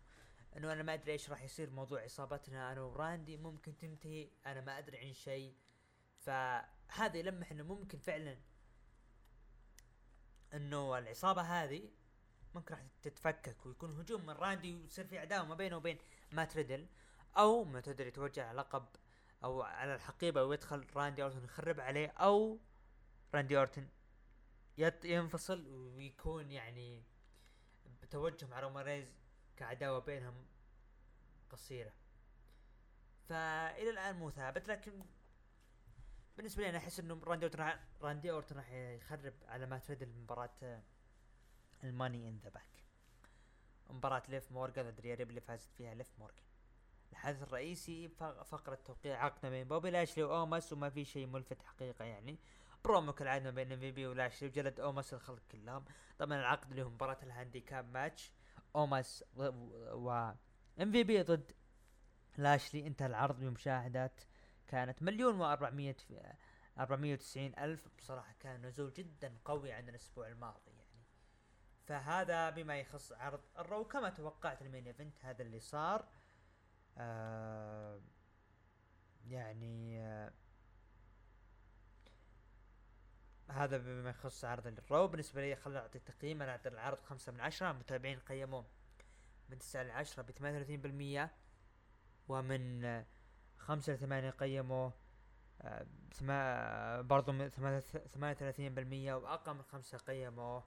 [0.57, 4.77] إنه أنا ما أدري إيش راح يصير موضوع عصابتنا أنا وراندي ممكن تنتهي أنا ما
[4.77, 5.55] أدري عن شيء
[6.19, 8.37] فهذا يلمح إنه ممكن فعلا
[10.53, 11.89] إنه العصابة هذه
[12.55, 15.97] ممكن راح تتفكك ويكون هجوم من راندي ويصير في عداوة ما بينه وبين
[16.31, 16.87] مات ريدل.
[17.37, 18.85] أو ما تدري يتوجه على لقب
[19.43, 22.59] أو على الحقيبة ويدخل راندي اورتون يخرب عليه أو
[23.33, 23.89] راندي اورتون
[25.03, 27.03] ينفصل ويكون يعني
[28.01, 29.24] بتوجه مع رومان رينز
[29.57, 30.45] كعداوة بينهم
[31.49, 31.93] قصيرة.
[33.29, 35.05] فإلى الآن مو ثابت لكن
[36.37, 40.01] بالنسبة لي أنا أحس إنه راندي أورتون راح راندي أورتون راح يخرب على مات ريدل
[40.01, 40.81] المباراة
[41.83, 42.85] ال Money in the Bank.
[43.89, 46.45] مباراة ليف مورجان ضد ريا ريبلي فازت فيها ليف مورجان
[47.11, 48.07] الحدث الرئيسي
[48.45, 52.39] فقرة توقيع عقد ما بين بوبي لاشلي وأوماس وما في شيء ملفت حقيقة يعني.
[52.83, 55.85] برومو كالعادة ما بين إم في بي ولاشلي وجلد أوماس الخلق كلهم.
[56.19, 58.31] طبعا العقد اللي هو مباراة ال handicap match.
[58.75, 60.31] اوماس و
[60.81, 61.51] MVP ضد
[62.37, 64.21] لاشلي انتهى العرض بمشاهدات
[64.67, 65.95] كانت مليون و 400
[66.79, 67.87] 490 ألف.
[67.97, 71.05] بصراحة كان نزول جدا قوي عندنا الأسبوع الماضي يعني.
[71.85, 76.07] فهذا بما يخص عرض ال Raw كما توقعت ال main event هذا اللي صار.
[76.97, 78.01] آه
[79.27, 80.33] يعني آه
[83.47, 86.41] هذا بما يخص عرض ال Raw بالنسبة لي خلينا نعطي تقييم.
[86.41, 87.71] أنا أعطي العرض خمسة من عشرة.
[87.71, 88.65] المتابعين قيموه
[89.49, 91.31] من تسعة لعشرة بثمانية وثلاثين بالمية.
[92.27, 93.03] ومن
[93.57, 94.93] خمسة لثمانية قيموه
[95.61, 97.83] آه برضو من ثمانية
[98.15, 99.13] وثلاثين بالمية.
[99.13, 100.63] وأقل من خمسة قيموه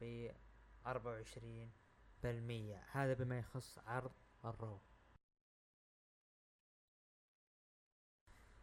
[0.00, 0.30] ب
[0.86, 1.72] أربعة وعشرين
[2.22, 2.84] بالمية.
[2.92, 4.12] هذا بما يخص عرض
[4.44, 4.80] ال Raw.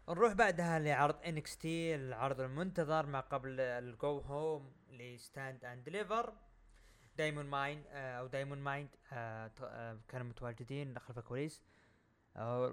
[0.10, 6.34] نروح بعدها لعرض NXT العرض المنتظر ما قبل ال go home ل Stand and Deliver
[7.18, 11.62] Diamond Mine أو Diamond Mine آه، آه، كانوا متواجدين خلف الكواليس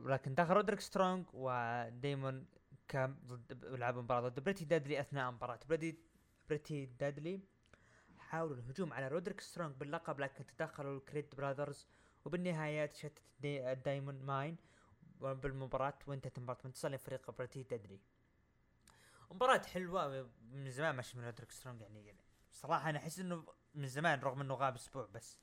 [0.06, 2.46] لكن دخل رودريك سترونج و Diamond
[2.88, 5.58] كان ضد لعبوا مباراة ضد Pretty Deadly أثناء مباراة.
[5.68, 5.98] Pretty
[6.48, 7.40] Pretty Deadly
[8.18, 11.86] حاولوا الهجوم على رودريك سترونج باللقب لكن تدخلوا ال Creed Brothers
[12.24, 14.56] وبالنهاية تشتت ال Diamond Mine.
[15.20, 18.00] بالمباراة وانتهت المباراة بانتصار لفريق Pretty Deadly.
[19.30, 22.20] مباراة حلوة من زمان ما شفنا رودريك سترونج يعني, يعني
[22.52, 25.38] صراحة أنا أحس إنه من زمان رغم إنه غاب أسبوع بس.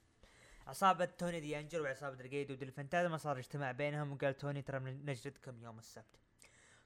[0.68, 5.64] عصابة توني دي أنجلو وعصابة درجيد ودي ما صار اجتماع بينهم وقال توني ترى نجلدكم
[5.64, 6.20] يوم السبت.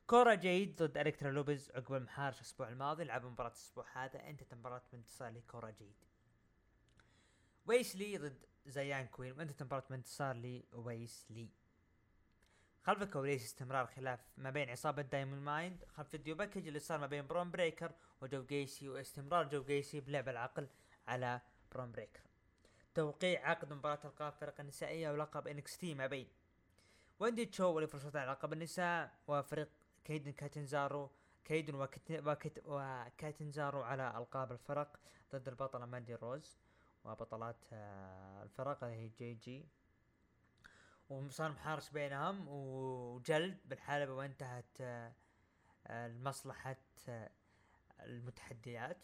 [0.07, 4.81] كورا جيد ضد الكترا لوبيز عقب المحارش الأسبوع الماضي لعبوا مباراة الأسبوع هذا انتهت المباراة
[4.91, 5.95] بانتصار لكورا جيد.
[7.65, 11.49] ويسلي ضد زيان كوين وانتهت المباراة بانتصار لويسلي
[12.87, 17.07] خلف الكواليس استمرار خلاف ما بين عصابة Diamond Mine خلف video package اللي صار ما
[17.07, 20.67] بين برون بريكر وجو جيسي واستمرار جو جيسي بلعب العقل
[21.07, 22.21] على برون بريكر.
[22.95, 26.27] توقيع عقد مباراة ألقاب فرق النسائية ولقب إنكس تي ما بين.
[27.19, 29.69] ويندي تشو لفرصة على لقب النساء وفريق
[30.05, 31.11] كيدن كاتنزارو
[31.45, 34.99] كيدن وكت وكاتنزارو على ألقاب الفرق
[35.33, 36.57] ضد البطلة ماندي روز
[37.03, 39.65] وبطلات آه، الفرق هي جي جي.
[41.09, 45.13] وصار محارش بينهم وجلد بالحلبة وانتهت آه،
[45.87, 46.75] المصلحة
[47.09, 47.29] آه،
[47.99, 48.97] المتحديات.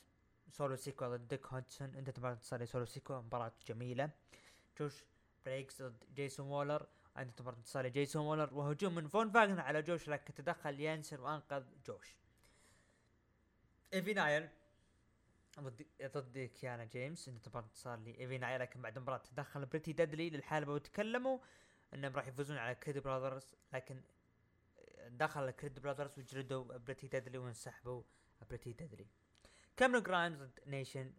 [0.49, 1.95] سولو سيكوا ضد دوك هودسون.
[1.95, 4.09] انتهت مباراة انتصار سولو سيكوا مباراة جميلة.
[4.79, 5.03] جوش
[5.45, 6.87] بريقز ضد جريسون وولر.
[7.17, 11.63] انتهت مباراة انتصار جريسون وولر وهجوم من فون فاغنر على جوش لكن تدخل جنسن وأنقذ
[11.85, 12.15] جوش.
[13.93, 14.49] إيفي نايل
[15.59, 17.27] ضد ضد كيانا جيمس.
[17.27, 21.37] انتهت مباراة انتصار لايفي نايل لكن بعد المباراة تدخل Pretty Deadly للحلبة وتكلموا.
[21.93, 24.01] إنهم راح يفوزون على Creed Brothers لكن
[25.08, 28.03] دخل Creed Brothers وجلدوا Pretty Deadly وانسحبوا
[28.49, 29.08] Pretty Deadly
[29.77, 31.13] كاميرون جرايمز ضد نيثن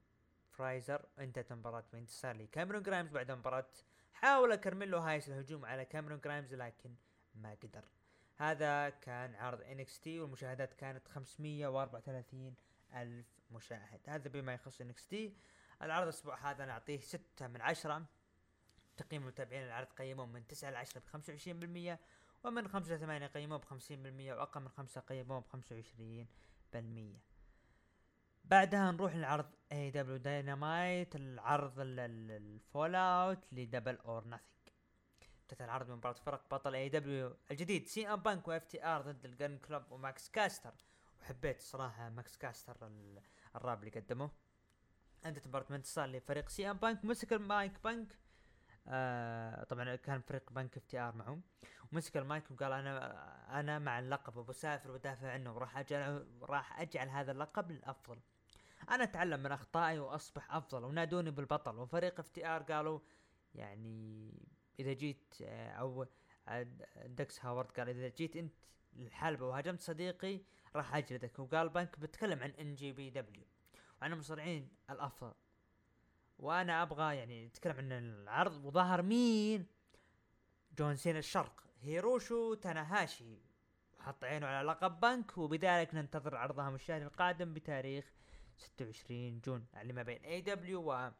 [0.51, 3.71] فريزر انتهت المباراة بانتصار لكاميرون جرايمز بعد مباراة
[4.13, 6.95] حاول كارميلو هايس الهجوم على كاميرون جرايمز لكن
[7.35, 7.85] ما قدر.
[8.37, 12.55] هذا كان عرض NXT والمشاهدات كانت 534
[12.95, 14.01] ألف مشاهد.
[14.07, 15.37] هذا بما يخص NXT
[15.83, 18.07] العرض الأسبوع هذا نعطيه ستة من عشرة.
[18.97, 21.99] تقييم المتابعين العرض قيموه من 9 ل 10 ب 25%
[22.45, 25.45] ومن 5 ل 8 قيموه ب 50% وأقل من 5 قيموه ب
[26.77, 27.35] 25%
[28.45, 34.69] بعدها نروح للعرض AEW Dynamite العرض ال fallout ل Double or Nothing
[35.41, 39.31] افتتح العرض من مباراة فرق بطل AEW الجديد سي إم بانك و FTR ضد ال
[39.31, 40.75] Gunn Club وماكس كاستر
[41.21, 42.91] وحبيت صراحة ماكس كاستر
[43.57, 44.31] الراب اللي قدمه
[45.27, 48.19] انتهت مباراة بانتصار لفريق سي إم بانك مسك المايك بانك.
[48.89, 51.43] آه طبعا كان فريق بنك FTR معهم.
[51.93, 57.33] ومسك المايك وقال أنا أنا مع اللقب وبسافر ودافع عنه وراح أجعل راح أجعل هذا
[57.33, 58.19] اللقب للأفضل.
[58.91, 61.79] أنا أتعلم من أخطائي وأصبح أفضل ونادوني بالبطل.
[61.79, 63.01] وفريق FTR قالوا
[63.55, 64.31] يعني
[64.81, 66.07] إذا جيت آه، أو
[67.07, 68.55] داكس هاروود قال إذا جيت أنت
[68.93, 70.41] للحلبة وهاجمت صديقي
[70.77, 71.39] راح أجلدك.
[71.39, 73.45] وقال بنك بتكلم عن NJPW.
[74.03, 75.33] وعن المصارعين الأفضل.
[76.39, 79.67] وأنا أبغى يعني نتكلم عن العرض وظهر مين؟
[80.79, 81.65] جون سينا الشرق.
[81.83, 83.39] هيروشي تاناهاشي.
[84.01, 88.13] حط عينه على لقب بنك وبذلك ننتظر عرضهم الشهر القادم بتاريخ
[88.59, 89.67] 26 June.
[89.81, 91.11] اللي ما بين AEW و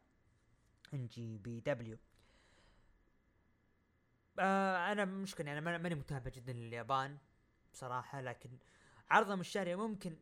[0.93, 1.97] NJPW
[4.39, 7.17] آه أنا مشكلة أنا ماني متابع جدا لليابان
[7.73, 8.49] بصراحة لكن
[9.09, 10.17] عرضهم الشهري ممكن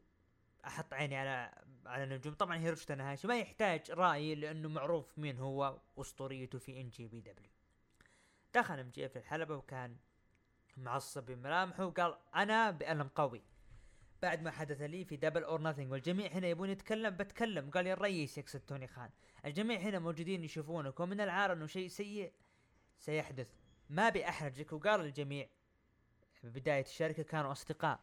[0.65, 1.51] أحط عيني على
[1.85, 2.33] على النجوم.
[2.33, 7.51] طبعا هيروشي تاناهاشي ما يحتاج رأي لأنه معروف مين هو اسطوريته في NJPW.
[8.53, 9.97] دخل MJF الحلبة وكان
[10.77, 13.41] معصب بملامحه وقال أنا بألم قوي.
[14.21, 17.69] بعد ما حدث لي في Double or Nothing والجميع هنا يبون يتكلم بتكلم.
[17.69, 19.09] قال يا الرئيس يقصد توني خان
[19.45, 22.33] الجميع هنا موجودين يشوفونك ومن العار إنه شيء سيء
[22.97, 23.53] سيحدث.
[23.89, 24.73] ما بأحرجك.
[24.73, 25.47] وقال الجميع
[26.43, 27.99] ببداية الشركة كانوا أصدقاء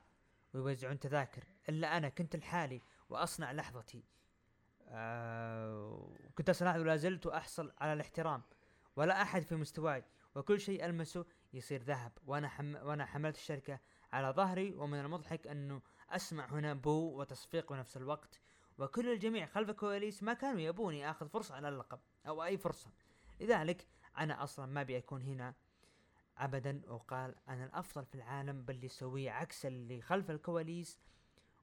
[0.55, 1.45] ويوزعون تذاكر.
[1.69, 4.05] إلا أنا كنت لحالي وأصنع لحظتي.
[4.89, 8.43] آه كنت أصنع ولا زلت أحصل على الاحترام
[8.97, 12.13] ولا أحد في مستواي وكل شيء ألمسه يصير ذهب.
[12.27, 13.81] وأنا حم وأنا حملت الشركة
[14.13, 18.41] على ظهري ومن المضحك أنه أسمع هنا بو وتصفيق بنفس الوقت.
[18.79, 22.91] وكل الجميع خلف الكواليس ما كانوا يبوني أخذ فرصة على اللقب أو أي فرصة.
[23.41, 23.87] لذلك
[24.19, 25.55] أنا أصلا ما أبي أكون هنا
[26.39, 26.83] ابدا.
[26.89, 30.99] وقال أنا الأفضل في العالم باللي أسويه عكس اللي خلف الكواليس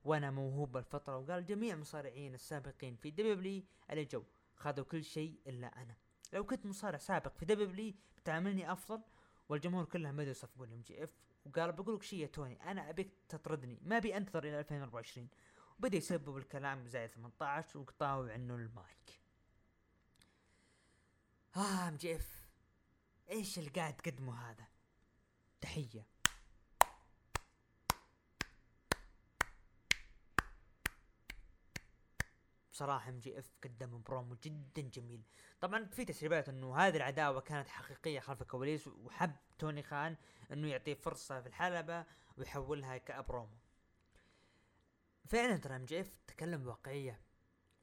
[0.08, 1.18] وأنا موهوب بالفطرة.
[1.18, 4.24] وقال جميع المصارعين السابقين في دبليو اللي جو
[4.56, 5.96] خذوا كل شيء إلا أنا.
[6.34, 9.02] لو كنت مصارع سابق في دبليو بتعاملني أفضل.
[9.50, 11.14] والجمهور كلهم بدوا يصفقون MJF.
[11.46, 13.80] وقال بقول لك شيء يا توني أنا أبيك تطردني.
[13.82, 15.30] ما أبي أنتظر إلى 2024
[15.80, 19.22] وبدأ يسب بكلام زي 18 وقطعوا عنه المايك.
[21.56, 22.48] آه MJF
[23.30, 24.68] إيش اللي قاعد تقدمه هذا؟
[25.62, 26.06] تحية.
[32.78, 35.24] بصراحة MJF قدم برومو جدا جميل.
[35.62, 40.18] طبعا في تسريبات إنه هذه العداوة كانت حقيقية خلف الكواليس وحب توني خان
[40.52, 42.06] إنه يعطيه فرصة في الحلبة
[42.38, 43.58] ويحولها كابرومو
[45.26, 47.22] فعلا ترى MJF تكلم بواقعية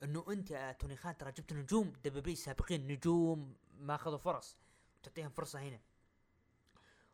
[0.02, 4.58] إنه أنت يا توني خان ترى جبت نجوم WWE سابقين نجوم ما أخذوا فرص
[4.98, 5.80] وتعطيهم فرصة هنا.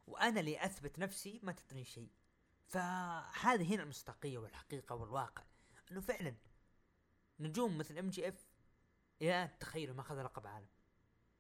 [0.07, 2.11] وأنا اللي أثبت نفسي ما تعطيني شيء.
[2.67, 5.43] فهذه هنا المصداقية والحقيقة والواقع
[5.91, 6.35] إنه فعلا
[7.41, 8.47] نجوم مثل MJF
[9.23, 10.69] الان تخيلوا ما أخذ لقب عالم.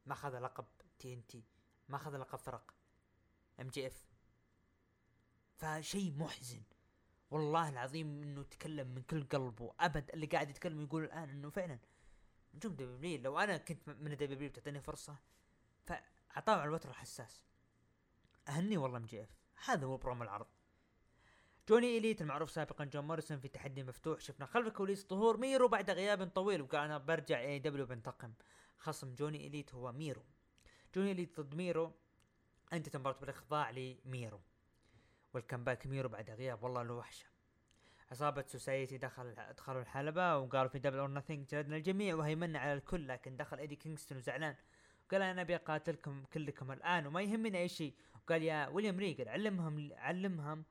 [0.07, 0.67] ما أخذ لقب
[0.99, 1.45] TNT
[1.89, 2.75] ما أخذ لقب فرق
[3.61, 4.05] MJF
[5.57, 6.63] فشيء محزن.
[7.31, 11.79] والله العظيم إنه تكلم من كل قلبه ابد اللي قاعد يتكلم يقول الآن إنه فعلا
[12.55, 15.17] نجوم WWE لو أنا كنت من WWE بتعطيني فرصة
[15.87, 17.45] فاعطاه على الوتر الحساس.
[18.49, 20.47] أهني والله MJF هذا هو بروم العرض.
[21.71, 24.21] جوني إليت المعروف سابقا جون موريسون في تحدي مفتوح.
[24.21, 28.33] شفنا خلف الكواليس ظهور ميرو بعد غياب طويل وقال أنا برجع AEW بنتقم.
[28.79, 30.23] خصم جوني إليت هو ميرو.
[30.95, 31.93] جوني إليت ضد ميرو
[32.73, 34.41] انتهت المباراة بالإخضاع لميرو.
[35.35, 37.27] وال comeback ميرو بعد غياب والله له وحشة.
[38.11, 43.09] عصابة Society دخل دخلوا الحلبة وقالوا في Double or Nothing جلدنا الجميع وهيمنا على الكل
[43.09, 44.57] لكن دخل إيدي كينغستون وزعلان.
[45.11, 47.95] قال أنا أبي أقاتلكم كلكم الآن وما يهمني أي شيء.
[48.15, 50.65] وقال يا ويليام ريجل علمهم علمهم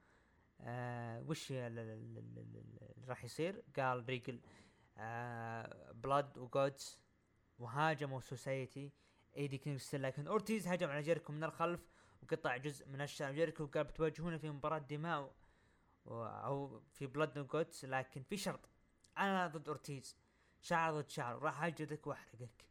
[0.62, 4.42] آه وش اللي راح يصير؟ قال ريجل
[4.98, 7.00] آه Blood and Guts
[7.60, 8.92] وهاجموا Society
[9.38, 11.90] ايدي كينغستون لكن اورتيز هجم على جيريكو من الخلف
[12.24, 15.34] وقطع جزء من الشعر جيريكو قال بتواجهونا في مباراة دماء
[16.08, 18.70] أو في Blood and Guts لكن في شرط
[19.18, 20.18] أنا ضد اورتيز
[20.62, 22.66] شعر ضد شعر راح اجلدك وأحرقك.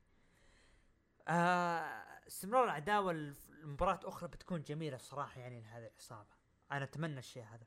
[1.29, 1.83] آه
[2.27, 6.29] استمرار العداوة المباراة أخرى بتكون جميلة الصراحة يعني لهذه العصابة
[6.73, 7.67] أنا أتمنى الشيء هذا.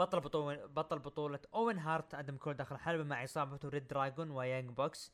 [0.00, 4.70] بطل بطولة بطل بطولة اوين هارت آدم كول داخل الحلبة مع عصابته ريد دراجون ويانج
[4.70, 5.12] بوكس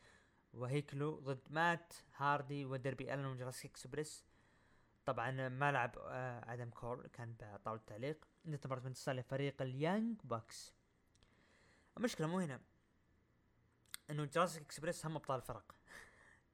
[0.52, 4.24] وهيكلو ضد مات هاردي ودربي ألن وجراسيك اكسبريس
[5.06, 8.24] طبعا ما لعب آه آدم كول كان بطاولة التعليق.
[8.46, 10.74] انت مرت بانتصار لفريق اليانج باكس
[11.96, 12.60] المشكلة مو هنا.
[14.10, 15.74] إنه جراسيك اكسبريس هم أبطال الفرق.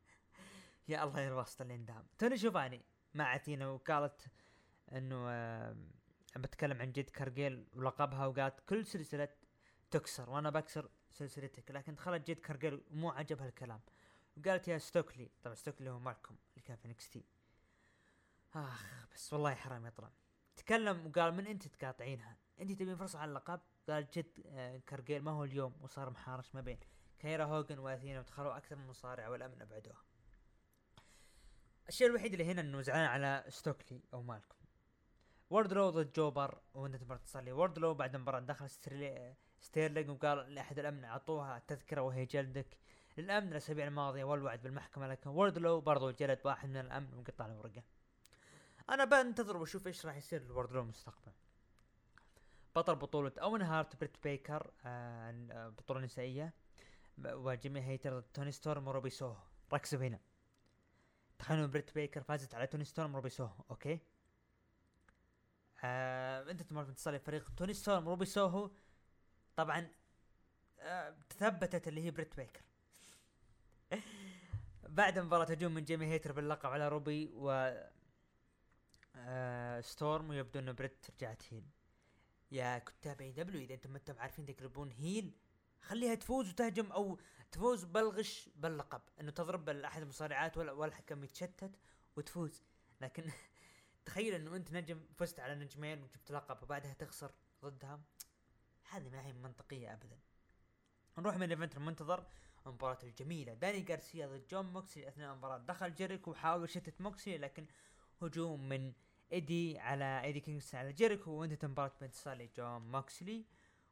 [0.89, 4.27] يا الله يا الواسطة اللي اندام توني شوفاني مع أتينا وقالت
[4.93, 5.29] إنه
[6.37, 9.29] بتكلم عن جيد كارجيل ولقبها وقالت كل سلسلة
[9.91, 13.81] تكسر وأنا بكسر سلسلتك لكن دخلت جيد كارجيل ومو عجبها الكلام
[14.37, 17.25] وقالت يا ستوكلي طبعا ستوكلي هو مالكوم اللي كان في NXT
[18.55, 20.11] آخ بس والله حرام يطلع.
[20.57, 25.31] تكلم وقال من أنت تقاطعينها؟ أنت تبين فرصة على اللقب؟ قال جد آه كارجيل ما
[25.31, 26.79] هو اليوم وصار محارش ما بين.
[27.19, 30.03] كايرا هوجن وأثينا ودخلوا أكثر من مصارع والأمن ابعدوها
[31.89, 34.57] الشيء الوحيد اللي هنا إنه زعلان على ستوكلي أو مالكم.
[35.53, 38.71] ووردلو ضد جوبر وانت مباراة تصل لي ووردلو بعد المباراة دخل
[39.61, 42.79] ستيرلينج وقال لأحد الأمن أعطوها التذكرة وهي جلدك.
[43.19, 47.83] للأمن الأسابيع الماضية والوعد بالمحكمة لكن ووردلو برضو جلد واحد من الأمن وقطع له ورقة.
[48.91, 51.33] أنا بنتظر وأشوف إيش راح يصير لوردلو مستقبلا
[52.77, 56.53] بطل بطولة اون هارت بريت بيكر آه بطولة نسائية.
[57.65, 59.37] هيتر ضد توني ستورم وروبي سوهو
[59.73, 60.21] ركزوا هنا.
[61.39, 63.99] تخيلوا بريت بيكر فازت على توني ستورم وروبي سوهو okay؟
[65.85, 68.71] آه انتهت بانتصار فريق توني ستورم وروبي سوهو.
[69.57, 69.89] طبعا
[70.81, 72.63] آه تثبتت اللي هي بريت بيكر.
[74.89, 77.75] بعد مباراة هجوم من جيمي هيتر باللقب على روبي و
[79.17, 81.65] آه ستورم ويبدو إنه بريت رجعت heel
[82.53, 85.35] يا كتاب AEW إذا أنتم ما أنتم عارفين تقلبون heel
[85.81, 87.19] خليها تفوز وتهجم أو
[87.53, 89.01] تفوز بالغش باللقب.
[89.21, 91.71] إنه تضرب احد المصارعات والحكم يتشتت
[92.17, 92.63] وتفوز.
[93.01, 93.25] لكن
[94.05, 97.33] تخيل إنه أنت نجم فزت على نجمين وجبت لقب وبعدها تخسر
[97.63, 98.01] ضدها
[98.91, 100.19] هذه ما هي منطقية ابدا.
[101.19, 102.27] نروح main event المنتظر
[102.67, 103.55] المباراة الجميلة.
[103.55, 105.59] داني غارسيا ضد جون موكسلي أثناء المباراة.
[105.59, 107.67] دخل جيريكو وحاول يشتت موكسلي لكن
[108.23, 108.93] هجوم من
[109.33, 113.47] إيدي على إيدي كينغستون على جيريكو وانتهت المباراة بانتصار لجون موكسلي.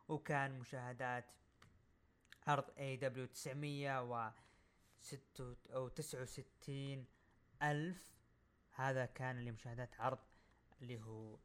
[0.08, 1.24] وكان مشاهدات
[2.46, 4.30] عرض AEW 900 و
[5.70, 7.06] أو 69
[7.62, 8.19] ألف
[8.80, 10.18] هذا كان لمشاهدات عرض
[10.82, 11.38] اللي هو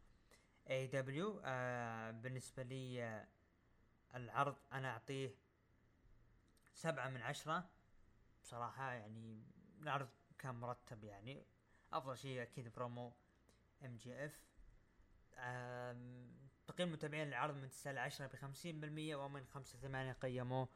[0.69, 3.27] AEW آه بالنسبة لي آه
[4.15, 5.35] العرض أنا أعطيه
[6.73, 7.69] سبعة من عشرة.
[8.43, 9.43] بصراحة يعني
[9.81, 10.09] العرض
[10.39, 11.45] كان مرتب يعني.
[11.93, 13.13] أفضل شيء أكيد برومو
[13.85, 14.45] MJF
[16.67, 20.69] تقييم متابعين العرض من 9 ل 10 ب 50% ومن 5 ل 8 قيموه.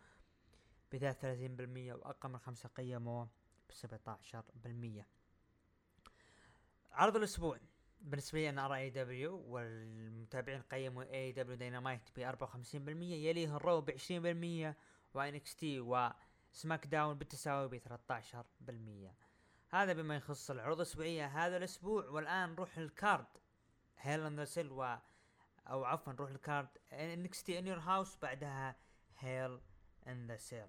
[0.91, 3.29] ب 33% وأقل من 5 قيموه
[3.69, 5.18] ب 17%
[6.91, 7.59] عرض الأسبوع.
[8.01, 13.91] بالنسبة لي أنا أرى AEW والمتابعين قيموا AEW Dynamite ب 54% يليه ال Raw ب
[13.91, 14.75] 20%
[15.13, 19.29] و NXT و SmackDown بالتساوي ب 13%
[19.69, 23.27] هذا بما يخص العروض الأسبوعية هذا الأسبوع والآن نروح لل card.
[23.97, 24.97] Hell in the Cell و
[25.67, 27.43] أو عفوا نروح لل card.
[27.43, 28.75] NXT In Your House بعدها
[29.17, 29.59] Hell
[30.07, 30.67] in the Cell.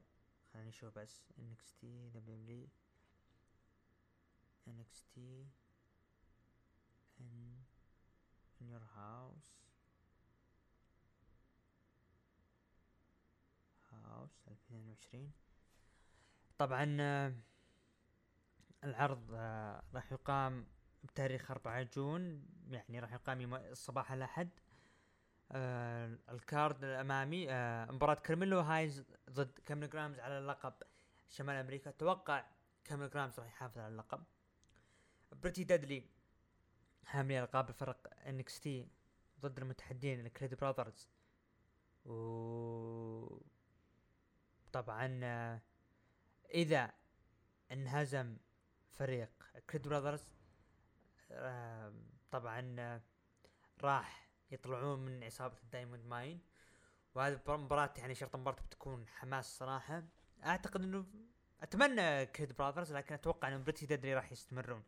[0.53, 2.69] خلينا نشوف بس NXT W
[4.69, 5.47] NXT
[7.21, 7.61] in
[8.61, 9.51] in your house.
[13.91, 15.33] House 2022
[16.59, 16.85] طبعا
[18.85, 20.67] العرض آه، راح يقام
[21.05, 24.49] بتاريخ 4 June يعني راح يقام يوم صباح الأحد.
[25.53, 30.75] آه ال card الأمامي آه مباراة كارميلو هايز ضد كاميرون جرايمز على اللقب
[31.29, 31.91] شمال أمريكا.
[31.91, 32.45] أتوقع
[32.85, 34.25] كاميرون جرايمز راح يحافظ على اللقب.
[35.33, 36.05] Pretty Deadly
[37.05, 38.89] حاملي ألقاب الفرق NXT
[39.41, 41.09] ضد المتحدين ال Creed Brothers.
[42.05, 43.41] و
[44.73, 45.21] طبعا
[46.55, 46.93] إذا
[47.73, 48.37] انهزم
[48.91, 49.31] فريق
[49.71, 50.33] Creed Brothers
[52.31, 53.01] طبعا
[53.83, 56.41] راح يطلعون من عصابة ال Diamond Mine.
[57.15, 60.03] وهذه مباراة يعني شرط مباراة بتكون حماس صراحة.
[60.45, 61.07] أعتقد إنه
[61.63, 64.85] أتمنى Creed Brothers لكن أتوقع ان Pretty Deadly راح يستمرون.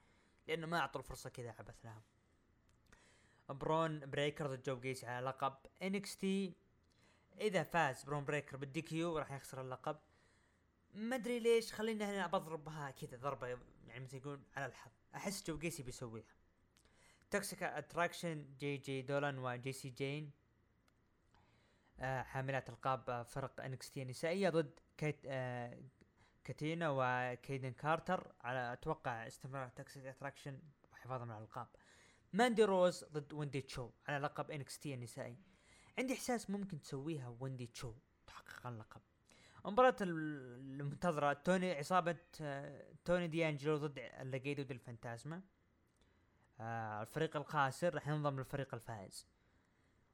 [0.47, 2.03] لأنه ما أعطوا الفرصة كذا عبث لهم
[3.49, 6.55] برون بريكر ضد جو جيسي على لقب NXT.
[7.41, 9.99] إذا فاز برون بريكر بال DQ راح يخسر اللقب.
[10.95, 13.47] ما أدري ليش خلينا هنا بضربها كذا ضربة
[13.87, 14.91] يعني مثل يقول على الحظ.
[15.15, 16.35] أحس جو جيسي بيسويها
[17.31, 20.31] Toxic Attraction جي جي دولان وجي سي جين
[22.01, 25.83] حاملات ألقاب فرق NXT النسائية ضد كيت آه
[26.45, 30.59] كاتينا وكيدن كارتر على أتوقع استمرار Toxic Attraction
[30.93, 31.67] وحفاظهم على الألقاب.
[32.33, 35.37] ماندي روز ضد ويندي تشو على لقب NXT النسائي.
[35.99, 37.95] عندي إحساس ممكن تسويها ويندي تشو
[38.27, 39.01] تحقق اللقب.
[39.65, 45.43] مباراة المنتظرة توني عصابة آه، توني دي انجلو ضد Legado del Fantasma
[46.61, 49.27] آه الفريق الخاسر راح ينضم للفريق الفائز.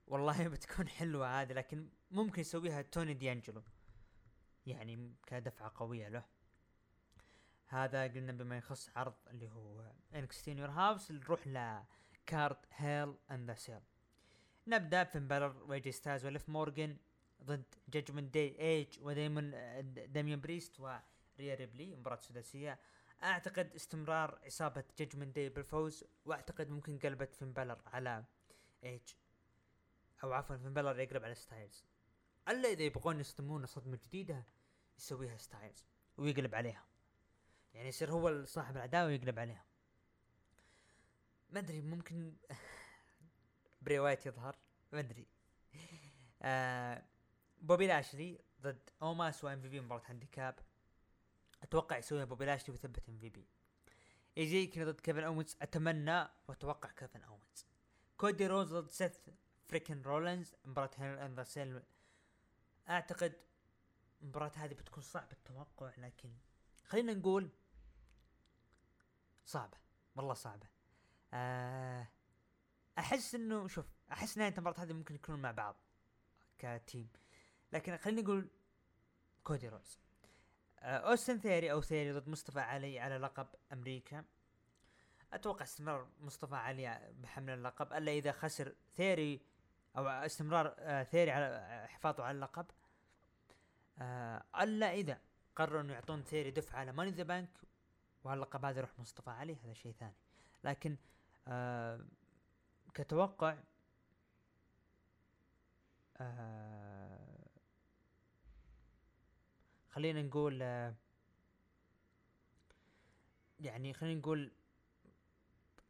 [0.06, 3.62] والله بتكون حلوة هذه لكن ممكن يسويها توني دي انجلو
[4.68, 6.24] يعني كدفعة قوية له.
[7.66, 11.82] هذا قلنا بما يخص عرض اللي هو NXT In Your House نروح ل
[12.26, 13.80] card Hell in the Cell
[14.66, 16.96] نبدأ فين بالر وأي جي ستايلز وليف مورجن
[17.42, 19.50] ضد Judgment Day ايج ودايمون
[20.12, 22.78] داميان بريست وريا ريبلي مباراة سداسية.
[23.22, 28.24] أعتقد استمرار عصابة Judgment Day بالفوز وأعتقد ممكن قلبت فين بالر على
[28.84, 29.02] ايج
[30.24, 31.84] أو عفوا فين بالر يقلب على ستايلز.
[32.48, 34.44] ألا إذا يبغون يصدمون صدمة جديدة
[34.98, 35.84] يسويها ستايلز
[36.16, 36.84] ويقلب عليها.
[37.74, 39.64] يعني يصير هو صاحب العداوة ويقلب عليها.
[41.50, 42.36] ما أدري ممكن
[43.82, 44.56] بري وايت يظهر.
[44.92, 45.26] ما أدري.
[46.42, 47.04] آه
[47.60, 50.54] بوبي لاشلي ضد اوماس و MVP مباراة handicap.
[51.62, 53.46] أتوقع يسويها بوبي لاشلي ويثبت MVP.
[54.36, 55.56] إيزيكيل ضد كيفن أوينز.
[55.62, 57.66] أتمنى وأتوقع كيفن أوينز.
[58.16, 59.18] كودي روز ضد سيث
[59.66, 61.82] freakin رولنز مباراة Hell in the Cell.
[62.88, 63.47] أعتقد
[64.22, 66.32] المباراة هذه بتكون صعبة التوقع لكن
[66.84, 67.50] خلينا نقول
[69.46, 69.76] صعبة
[70.16, 70.66] والله صعبة.
[71.32, 72.08] آه
[72.98, 75.76] أحس إنه شوف أحس نهاية المباراة هذه ممكن يكونون مع بعض
[76.58, 77.08] ك team
[77.72, 78.48] لكن خليني أقول
[79.44, 79.98] كودي روز
[80.80, 84.24] آه أوستن ثيري أو ثيري ضد مصطفى علي على لقب أمريكا.
[85.32, 89.40] أتوقع استمرار مصطفى علي بحمل اللقب ألا إذا خسر ثيري
[89.96, 92.66] أو استمرار آه ثيري على حفاظه على اللقب.
[93.98, 95.20] آه ألا إذا
[95.56, 97.60] قرروا إنه يعطون ثيري دفعه على Money in the Bank
[98.24, 100.14] واللقب هذا يروح مصطفى علي هذا شيء ثاني.
[100.64, 100.96] لكن
[101.48, 102.00] آه
[102.94, 103.56] كتوقع
[106.16, 107.48] آه
[109.90, 110.94] خلينا نقول آه
[113.60, 114.52] يعني خلينا نقول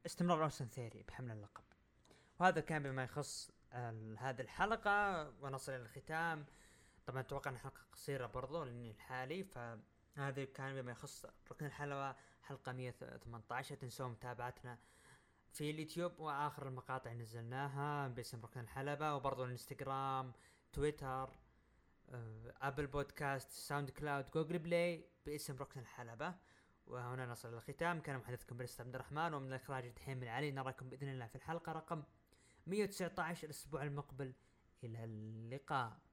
[0.07, 1.65] استمرار أوستن ثيري بحمل اللقب.
[2.39, 3.51] وهذا كان بما يخص
[4.19, 6.47] هذه الحلقة ونصل إلى الختام.
[7.09, 12.73] طبعا أتوقع انها حلقة قصيرة برضو لأني الحالي فهذا كان بما يخص ركن الحلبة حلقة
[12.73, 14.79] 118 تنسوا متابعتنا
[15.53, 20.33] في اليوتيوب وآخر المقاطع نزلناها باسم ركن الحلبة وبرضو الإنستغرام
[20.73, 21.31] تويتر
[22.63, 26.35] أبل بودكاست ساوند كلاود جوجل بلاي باسم ركن الحلبة.
[26.87, 28.01] وهنا نصل الختام.
[28.01, 30.51] كان محدثكم بريست عبد الرحمن ومن الإخراج دحين من علي.
[30.51, 31.73] نراكم بإذن الله في الحلقة.
[31.73, 32.03] رقم
[32.67, 34.35] 119 الأسبوع المقبل.
[34.85, 36.08] إلى اللقاء.